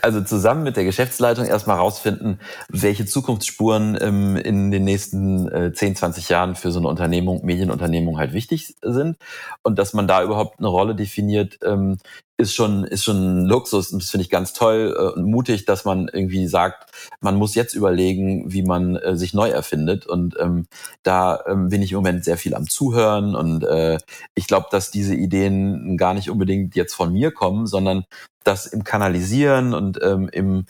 [0.00, 5.96] Also zusammen mit der Geschäftsleitung erstmal rausfinden, welche Zukunftsspuren ähm, in den nächsten äh, 10,
[5.96, 9.18] 20 Jahren für so eine Unternehmung, Medienunternehmung halt wichtig sind
[9.62, 11.98] und dass man da überhaupt eine Rolle definiert, ähm,
[12.44, 15.64] ist schon, ist schon ein Luxus und das finde ich ganz toll äh, und mutig,
[15.64, 20.06] dass man irgendwie sagt, man muss jetzt überlegen, wie man äh, sich neu erfindet.
[20.06, 20.66] Und ähm,
[21.02, 23.98] da ähm, bin ich im Moment sehr viel am Zuhören und äh,
[24.34, 28.04] ich glaube, dass diese Ideen gar nicht unbedingt jetzt von mir kommen, sondern
[28.44, 30.66] das im Kanalisieren und ähm, im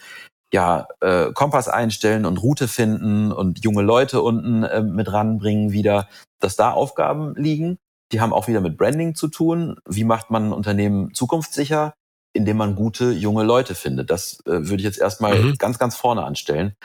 [0.53, 6.09] ja, äh, Kompass einstellen und Route finden und junge Leute unten äh, mit ranbringen wieder,
[6.39, 7.79] dass da Aufgaben liegen
[8.15, 9.77] die haben auch wieder mit Branding zu tun.
[9.89, 11.95] Wie macht man ein Unternehmen zukunftssicher?
[12.33, 14.09] Indem man gute junge Leute findet.
[14.09, 15.59] Das äh, würde ich jetzt erstmal mhm.
[15.59, 16.77] ganz, ganz vorne anstellen.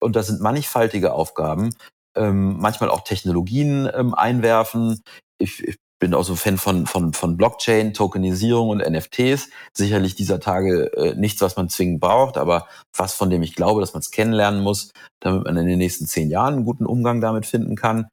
[0.00, 1.74] Und das sind mannigfaltige Aufgaben.
[2.16, 5.02] Ähm, manchmal auch Technologien ähm, einwerfen.
[5.36, 9.50] Ich, ich bin auch so Fan von, von, von Blockchain, Tokenisierung und NFTs.
[9.74, 13.82] Sicherlich dieser Tage äh, nichts, was man zwingend braucht, aber was, von dem ich glaube,
[13.82, 17.20] dass man es kennenlernen muss, damit man in den nächsten zehn Jahren einen guten Umgang
[17.20, 18.08] damit finden kann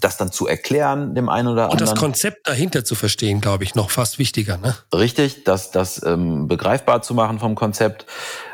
[0.00, 1.80] das dann zu erklären, dem einen oder anderen.
[1.80, 4.74] Und das Konzept dahinter zu verstehen, glaube ich, noch fast wichtiger, ne?
[4.92, 8.06] Richtig, das, das ähm, begreifbar zu machen vom Konzept.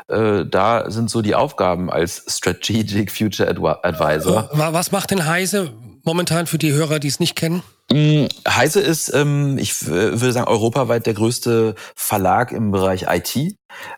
[0.07, 3.49] Äh, da sind so die Aufgaben als Strategic Future
[3.83, 4.49] Advisor.
[4.53, 5.71] Was macht denn Heise
[6.03, 7.63] momentan für die Hörer, die es nicht kennen?
[7.91, 13.55] Mm, Heise ist, ähm, ich würde sagen, europaweit der größte Verlag im Bereich IT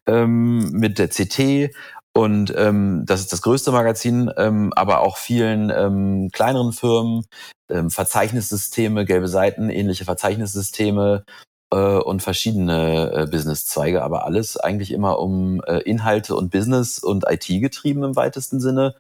[0.08, 1.74] ähm, mit der CT
[2.16, 7.26] und ähm, das ist das größte Magazin, ähm, aber auch vielen ähm, kleineren Firmen,
[7.70, 11.26] ähm, Verzeichnissysteme, gelbe Seiten, ähnliche Verzeichnissysteme
[11.72, 17.26] äh, und verschiedene äh, Businesszweige, aber alles eigentlich immer um äh, Inhalte und Business und
[17.28, 18.96] IT getrieben im weitesten Sinne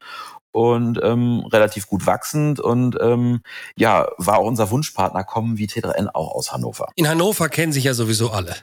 [0.54, 3.42] und ähm, relativ gut wachsend und ähm,
[3.76, 6.90] ja, war auch unser Wunschpartner, kommen wie T3N auch aus Hannover.
[6.96, 8.56] In Hannover kennen sich ja sowieso alle,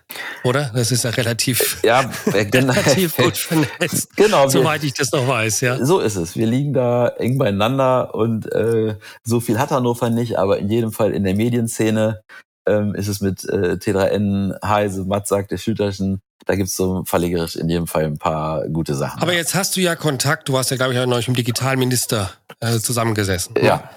[0.44, 0.70] oder?
[0.72, 5.62] Das ist ja relativ, ja, äh, relativ gut vernetzt, genau, soweit ich das noch weiß,
[5.62, 5.84] ja.
[5.84, 6.36] So ist es.
[6.36, 10.92] Wir liegen da eng beieinander und äh, so viel hat Hannover nicht, aber in jedem
[10.92, 12.22] Fall in der Medienszene
[12.66, 17.68] ähm, ist es mit äh, T3N, Heise, Matzak, der Schüterchen da gibt's so verlegerisch in
[17.68, 19.22] jedem Fall ein paar gute Sachen.
[19.22, 21.44] Aber jetzt hast du ja Kontakt, du hast ja, glaube ich, auch neulich mit dem
[21.44, 23.54] Digitalminister äh, zusammengesessen.
[23.60, 23.90] Ja.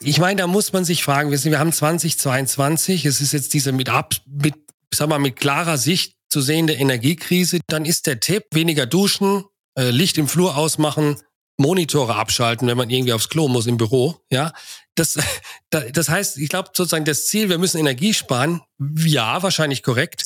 [0.00, 3.54] Ich meine, da muss man sich fragen, wir, sind, wir haben 2022, es ist jetzt
[3.54, 4.54] diese mit, ab, mit,
[4.92, 9.44] sag mal, mit klarer Sicht zu sehende Energiekrise, dann ist der Tipp, weniger duschen,
[9.78, 11.16] äh, Licht im Flur ausmachen,
[11.58, 14.52] Monitore abschalten, wenn man irgendwie aufs Klo muss im Büro, ja.
[14.94, 15.16] Das,
[15.70, 18.60] das heißt, ich glaube sozusagen das Ziel, wir müssen Energie sparen,
[18.98, 20.24] ja, wahrscheinlich korrekt.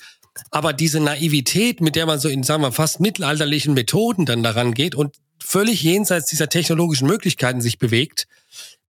[0.51, 4.75] Aber diese Naivität, mit der man so in, sagen wir, fast mittelalterlichen Methoden dann daran
[4.75, 8.27] geht und völlig jenseits dieser technologischen Möglichkeiten sich bewegt,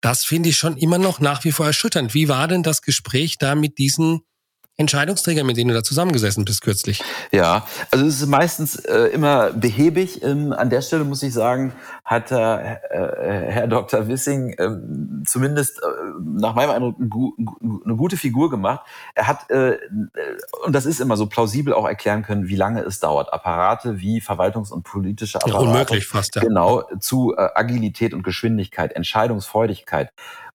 [0.02, 2.14] das finde ich schon immer noch nach wie vor erschütternd.
[2.14, 4.22] Wie war denn das Gespräch da mit diesen
[4.82, 7.04] Entscheidungsträger, mit denen du da zusammengesessen bist kürzlich?
[7.32, 10.24] Ja, also es ist meistens äh, immer behäbig.
[10.24, 14.08] Ähm, an der Stelle muss ich sagen, hat äh, Herr Dr.
[14.08, 15.86] Wissing ähm, zumindest äh,
[16.22, 18.82] nach meinem Eindruck eine gute Figur gemacht.
[19.16, 19.78] Er hat, äh,
[20.66, 24.20] und das ist immer so plausibel auch erklären können, wie lange es dauert, Apparate wie
[24.22, 25.64] Verwaltungs- und politische Apparate.
[25.64, 26.42] Ja, unmöglich fast, ja.
[26.42, 30.12] Genau, zu äh, Agilität und Geschwindigkeit, Entscheidungsfreudigkeit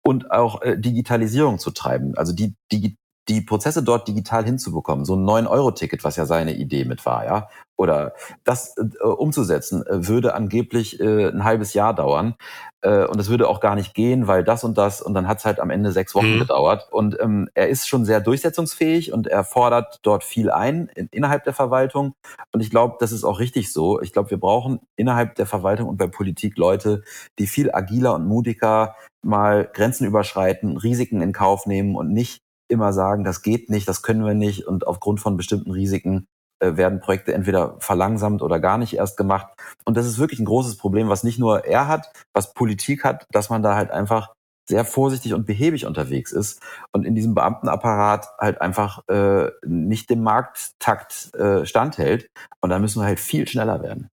[0.02, 2.16] und auch äh, Digitalisierung zu treiben.
[2.16, 2.96] Also die, die
[3.28, 7.48] die Prozesse dort digital hinzubekommen, so ein 9-Euro-Ticket, was ja seine Idee mit war, ja,
[7.76, 12.34] oder das äh, umzusetzen, äh, würde angeblich äh, ein halbes Jahr dauern.
[12.80, 15.38] Äh, und es würde auch gar nicht gehen, weil das und das, und dann hat
[15.38, 16.38] es halt am Ende sechs Wochen mhm.
[16.40, 16.88] gedauert.
[16.90, 21.44] Und ähm, er ist schon sehr durchsetzungsfähig und er fordert dort viel ein in, innerhalb
[21.44, 22.14] der Verwaltung.
[22.52, 24.00] Und ich glaube, das ist auch richtig so.
[24.00, 27.02] Ich glaube, wir brauchen innerhalb der Verwaltung und bei Politik Leute,
[27.38, 32.92] die viel agiler und mutiger mal Grenzen überschreiten, Risiken in Kauf nehmen und nicht immer
[32.92, 36.26] sagen, das geht nicht, das können wir nicht und aufgrund von bestimmten Risiken
[36.58, 39.48] äh, werden Projekte entweder verlangsamt oder gar nicht erst gemacht.
[39.84, 43.26] Und das ist wirklich ein großes Problem, was nicht nur er hat, was Politik hat,
[43.30, 44.32] dass man da halt einfach
[44.68, 50.22] sehr vorsichtig und behäbig unterwegs ist und in diesem Beamtenapparat halt einfach äh, nicht dem
[50.22, 52.28] Markttakt äh, standhält.
[52.60, 54.08] Und da müssen wir halt viel schneller werden.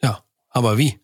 [0.00, 1.00] Ja, aber wie?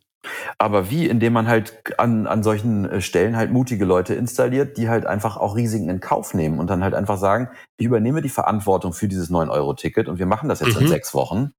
[0.58, 1.06] Aber wie?
[1.06, 5.36] Indem man halt an, an solchen äh, Stellen halt mutige Leute installiert, die halt einfach
[5.36, 9.08] auch Risiken in Kauf nehmen und dann halt einfach sagen, ich übernehme die Verantwortung für
[9.08, 10.82] dieses 9-Euro-Ticket und wir machen das jetzt mhm.
[10.82, 11.52] in sechs Wochen.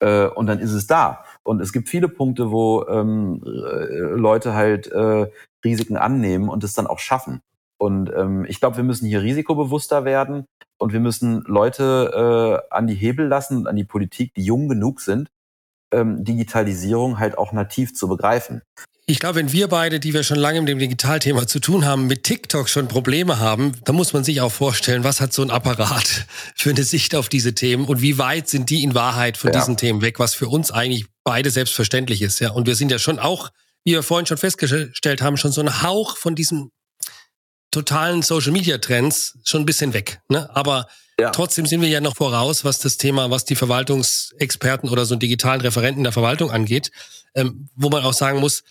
[0.00, 1.24] Äh, und dann ist es da.
[1.42, 5.30] Und es gibt viele Punkte, wo ähm, äh, Leute halt äh,
[5.64, 7.40] Risiken annehmen und es dann auch schaffen.
[7.78, 10.46] Und ähm, ich glaube, wir müssen hier risikobewusster werden
[10.78, 14.68] und wir müssen Leute äh, an die Hebel lassen und an die Politik, die jung
[14.68, 15.28] genug sind,
[15.92, 18.62] ähm, Digitalisierung halt auch nativ zu begreifen.
[19.08, 22.08] Ich glaube, wenn wir beide, die wir schon lange mit dem Digitalthema zu tun haben,
[22.08, 25.50] mit TikTok schon Probleme haben, dann muss man sich auch vorstellen, was hat so ein
[25.50, 29.52] Apparat für eine Sicht auf diese Themen und wie weit sind die in Wahrheit von
[29.52, 29.60] ja.
[29.60, 32.40] diesen Themen weg, was für uns eigentlich beide selbstverständlich ist.
[32.40, 33.50] Ja, und wir sind ja schon auch,
[33.84, 36.70] wie wir vorhin schon festgestellt haben, schon so ein Hauch von diesen
[37.70, 40.20] totalen Social Media Trends schon ein bisschen weg.
[40.28, 40.50] Ne?
[40.56, 41.30] Aber ja.
[41.30, 45.60] Trotzdem sind wir ja noch voraus, was das Thema, was die Verwaltungsexperten oder so digitalen
[45.60, 46.90] Referenten der Verwaltung angeht,
[47.34, 48.64] ähm, wo man auch sagen muss,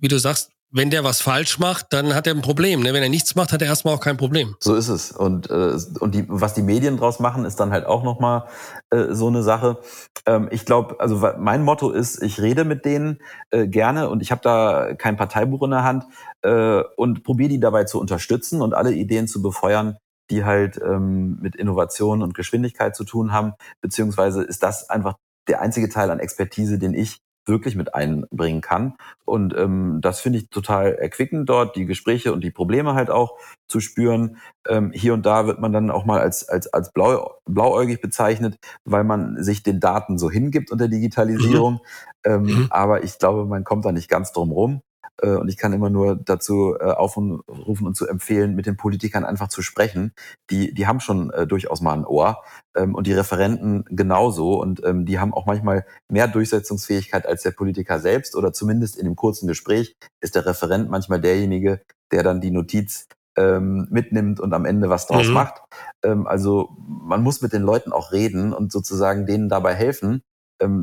[0.00, 2.82] wie du sagst, wenn der was falsch macht, dann hat er ein Problem.
[2.82, 2.92] Ne?
[2.92, 4.54] Wenn er nichts macht, hat er erstmal auch kein Problem.
[4.60, 5.12] So ist es.
[5.12, 8.44] Und, äh, und die, was die Medien draus machen, ist dann halt auch nochmal
[8.90, 9.78] äh, so eine Sache.
[10.26, 13.18] Ähm, ich glaube, also mein Motto ist, ich rede mit denen
[13.50, 16.04] äh, gerne und ich habe da kein Parteibuch in der Hand
[16.42, 19.96] äh, und probiere die dabei zu unterstützen und alle Ideen zu befeuern,
[20.30, 25.16] die halt ähm, mit Innovation und Geschwindigkeit zu tun haben, beziehungsweise ist das einfach
[25.48, 28.94] der einzige Teil an Expertise, den ich wirklich mit einbringen kann.
[29.24, 33.38] Und ähm, das finde ich total erquickend dort, die Gespräche und die Probleme halt auch
[33.66, 34.36] zu spüren.
[34.68, 38.58] Ähm, hier und da wird man dann auch mal als, als, als blau, blauäugig bezeichnet,
[38.84, 41.74] weil man sich den Daten so hingibt unter Digitalisierung.
[41.74, 41.80] Mhm.
[42.24, 42.66] Ähm, mhm.
[42.70, 44.82] Aber ich glaube, man kommt da nicht ganz drum rum.
[45.22, 49.24] Äh, und ich kann immer nur dazu äh, aufrufen und zu empfehlen, mit den Politikern
[49.24, 50.12] einfach zu sprechen.
[50.50, 52.42] Die, die haben schon äh, durchaus mal ein Ohr
[52.76, 54.60] ähm, und die Referenten genauso.
[54.60, 59.04] Und ähm, die haben auch manchmal mehr Durchsetzungsfähigkeit als der Politiker selbst oder zumindest in
[59.04, 61.80] dem kurzen Gespräch ist der Referent manchmal derjenige,
[62.12, 65.34] der dann die Notiz ähm, mitnimmt und am Ende was draus mhm.
[65.34, 65.62] macht.
[66.02, 70.22] Also man muss mit den Leuten auch reden und sozusagen denen dabei helfen,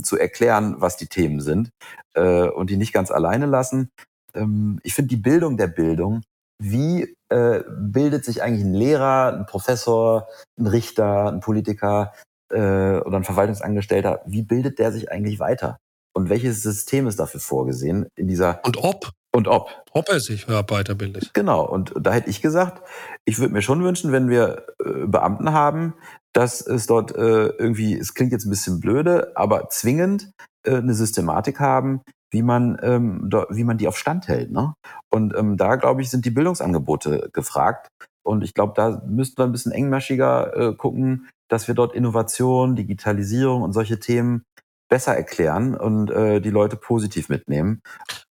[0.03, 1.69] zu erklären, was die Themen sind
[2.15, 3.91] und die nicht ganz alleine lassen
[4.35, 6.21] ähm, ich finde die Bildung der Bildung,
[6.61, 10.27] wie äh, bildet sich eigentlich ein Lehrer, ein Professor,
[10.59, 12.13] ein Richter, ein Politiker
[12.51, 15.77] äh, oder ein Verwaltungsangestellter, wie bildet der sich eigentlich weiter?
[16.13, 20.47] Und welches System ist dafür vorgesehen in dieser und ob und ob ob er sich
[20.47, 21.33] weiterbildet?
[21.33, 21.67] Genau.
[21.67, 22.87] Und da hätte ich gesagt,
[23.25, 25.93] ich würde mir schon wünschen, wenn wir äh, Beamten haben,
[26.31, 30.31] dass es dort äh, irgendwie, es klingt jetzt ein bisschen blöde, aber zwingend
[30.65, 34.51] äh, eine Systematik haben, wie man, ähm, wie man die auf Stand hält.
[34.51, 34.73] Ne?
[35.09, 37.87] Und ähm, da, glaube ich, sind die Bildungsangebote gefragt.
[38.23, 42.75] Und ich glaube, da müssten wir ein bisschen engmaschiger äh, gucken, dass wir dort Innovation,
[42.75, 44.43] Digitalisierung und solche Themen
[44.89, 47.81] besser erklären und äh, die Leute positiv mitnehmen,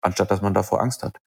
[0.01, 1.19] anstatt dass man davor Angst hat.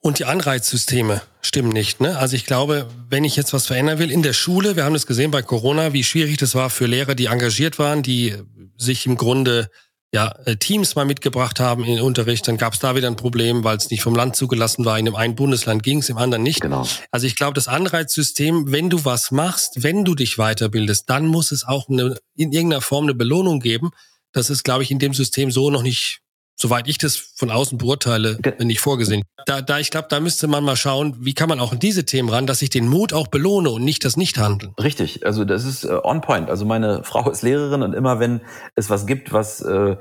[0.00, 2.00] Und die Anreizsysteme stimmen nicht.
[2.00, 2.18] Ne?
[2.18, 5.06] Also ich glaube, wenn ich jetzt was verändern will in der Schule, wir haben das
[5.06, 8.34] gesehen bei Corona, wie schwierig das war für Lehrer, die engagiert waren, die
[8.76, 9.70] sich im Grunde
[10.14, 13.16] ja, äh, Teams mal mitgebracht haben in den Unterricht, dann gab es da wieder ein
[13.16, 14.98] Problem, weil es nicht vom Land zugelassen war.
[14.98, 16.60] In dem einen Bundesland ging es, im anderen nicht.
[16.60, 16.86] Genau.
[17.10, 21.50] Also ich glaube, das Anreizsystem, wenn du was machst, wenn du dich weiterbildest, dann muss
[21.50, 23.90] es auch eine, in irgendeiner Form eine Belohnung geben.
[24.32, 26.21] Das ist, glaube ich, in dem System so noch nicht
[26.62, 29.22] soweit ich das von außen beurteile, nicht vorgesehen.
[29.46, 32.04] Da, da ich glaube, da müsste man mal schauen, wie kann man auch in diese
[32.04, 34.72] Themen ran, dass ich den Mut auch belohne und nicht das Nichthandeln.
[34.80, 36.48] Richtig, also das ist äh, on point.
[36.48, 38.40] Also meine Frau ist Lehrerin und immer wenn
[38.76, 39.96] es was gibt, was äh,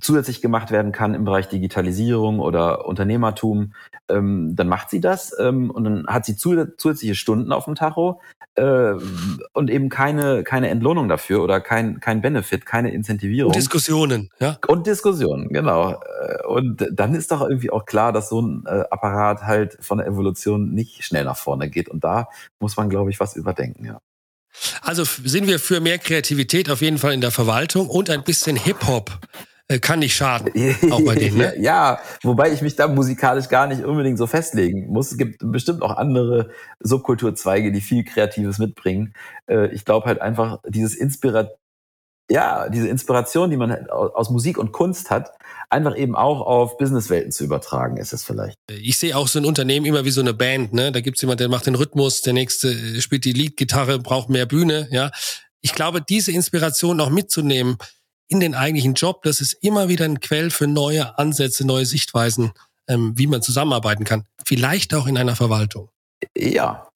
[0.00, 3.74] zusätzlich gemacht werden kann im Bereich Digitalisierung oder Unternehmertum,
[4.08, 8.20] ähm, dann macht sie das ähm, und dann hat sie zusätzliche Stunden auf dem Tacho
[8.60, 8.94] äh,
[9.52, 13.50] und eben keine, keine Entlohnung dafür oder kein, kein Benefit, keine Incentivierung.
[13.50, 14.58] Und Diskussionen, ja.
[14.66, 15.92] Und Diskussionen, genau.
[15.92, 19.98] Äh, und dann ist doch irgendwie auch klar, dass so ein äh, Apparat halt von
[19.98, 21.88] der Evolution nicht schnell nach vorne geht.
[21.88, 24.00] Und da muss man, glaube ich, was überdenken, ja.
[24.82, 28.56] Also sind wir für mehr Kreativität auf jeden Fall in der Verwaltung und ein bisschen
[28.56, 29.20] Hip-Hop
[29.78, 30.50] kann nicht schaden.
[30.90, 31.54] Auch bei denen, ne?
[31.60, 35.12] ja, wobei ich mich da musikalisch gar nicht unbedingt so festlegen muss.
[35.12, 39.14] Es gibt bestimmt auch andere Subkulturzweige, die viel Kreatives mitbringen.
[39.46, 41.50] Äh, ich glaube halt einfach, dieses Inspirat
[42.30, 45.32] ja, diese Inspiration, die man halt aus Musik und Kunst hat,
[45.68, 48.56] einfach eben auch auf Businesswelten zu übertragen, ist es vielleicht.
[48.70, 50.92] Ich sehe auch so ein Unternehmen immer wie so eine Band, ne?
[50.92, 54.88] Da gibt's jemand, der macht den Rhythmus, der nächste spielt die Leadgitarre, braucht mehr Bühne,
[54.92, 55.10] ja.
[55.60, 57.76] Ich glaube, diese Inspiration auch mitzunehmen,
[58.30, 59.22] in den eigentlichen Job.
[59.24, 62.52] Das ist immer wieder ein Quell für neue Ansätze, neue Sichtweisen,
[62.88, 64.24] ähm, wie man zusammenarbeiten kann.
[64.46, 65.90] Vielleicht auch in einer Verwaltung.
[66.36, 66.88] Ja.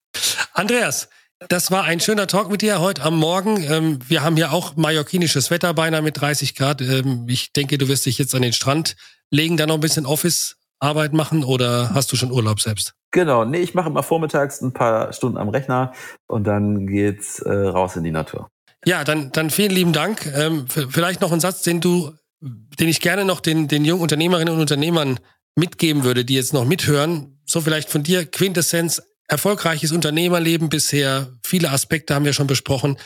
[0.53, 1.09] Andreas,
[1.49, 3.63] das war ein schöner Talk mit dir heute am Morgen.
[3.63, 6.81] Ähm, wir haben hier auch mallorquinisches Wetter beinahe mit 30 Grad.
[6.81, 8.95] Ähm, ich denke, du wirst dich jetzt an den Strand
[9.31, 12.93] legen, da noch ein bisschen Office-Arbeit machen oder hast du schon Urlaub selbst?
[13.11, 15.93] Genau, nee, ich mache immer vormittags ein paar Stunden am Rechner
[16.27, 18.49] und dann geht's äh, raus in die Natur.
[18.85, 20.25] Ja, dann, dann vielen lieben Dank.
[20.33, 24.53] Ähm, vielleicht noch ein Satz, den du, den ich gerne noch den, den jungen Unternehmerinnen
[24.53, 25.19] und Unternehmern
[25.55, 27.39] mitgeben würde, die jetzt noch mithören.
[27.45, 32.97] So vielleicht von dir Quintessenz, erfolgreiches Unternehmerleben bisher, viele Aspekte haben wir schon besprochen.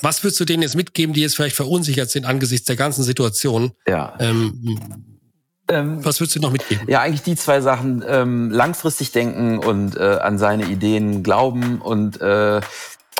[0.00, 3.72] Was würdest du denen jetzt mitgeben, die jetzt vielleicht verunsichert sind angesichts der ganzen Situation?
[3.86, 4.14] Ja.
[4.18, 5.18] Ähm,
[5.68, 6.86] ähm, was würdest du noch mitgeben?
[6.88, 8.04] Ja, eigentlich die zwei Sachen.
[8.06, 12.60] Ähm, langfristig denken und äh, an seine Ideen glauben und äh,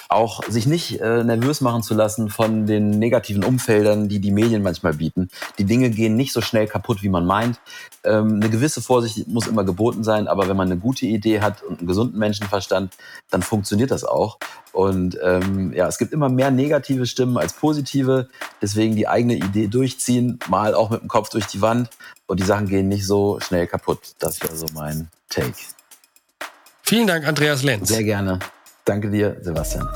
[0.09, 4.63] auch sich nicht äh, nervös machen zu lassen von den negativen Umfeldern, die die Medien
[4.63, 5.29] manchmal bieten.
[5.59, 7.61] Die Dinge gehen nicht so schnell kaputt, wie man meint.
[8.05, 11.63] Ähm, eine gewisse Vorsicht muss immer geboten sein, aber wenn man eine gute Idee hat
[11.63, 12.95] und einen gesunden Menschenverstand,
[13.31, 14.39] dann funktioniert das auch.
[14.73, 18.29] Und ähm, ja, es gibt immer mehr negative Stimmen als positive.
[18.61, 21.91] Deswegen die eigene Idee durchziehen, mal auch mit dem Kopf durch die Wand.
[22.27, 24.15] Und die Sachen gehen nicht so schnell kaputt.
[24.19, 25.55] Das wäre so mein Take.
[26.83, 27.89] Vielen Dank, Andreas Lenz.
[27.89, 28.39] Sehr gerne.
[28.85, 29.87] Danke dir, Sebastian.